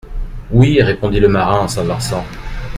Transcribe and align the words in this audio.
Oui, 0.49 0.81
répondit 0.81 1.19
le 1.19 1.27
marin 1.27 1.59
en 1.59 1.67
s'avançant. 1.67 2.25